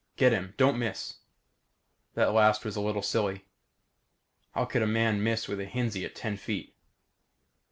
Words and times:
Get 0.17 0.31
him. 0.33 0.55
Don't 0.57 0.79
miss." 0.79 1.17
That 2.15 2.33
last 2.33 2.65
was 2.65 2.75
a 2.75 2.81
little 2.81 3.03
silly. 3.03 3.45
How 4.55 4.65
could 4.65 4.81
a 4.81 4.87
man 4.87 5.21
miss 5.23 5.47
with 5.47 5.59
a 5.59 5.65
Hinzie 5.65 6.05
at 6.05 6.15
ten 6.15 6.37
feet? 6.37 6.75